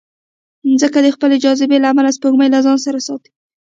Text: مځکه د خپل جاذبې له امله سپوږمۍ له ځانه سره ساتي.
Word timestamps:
مځکه 0.69 0.99
د 1.03 1.07
خپل 1.15 1.31
جاذبې 1.43 1.77
له 1.81 1.87
امله 1.93 2.09
سپوږمۍ 2.17 2.47
له 2.51 2.59
ځانه 2.65 2.81
سره 2.85 2.99
ساتي. 3.07 3.31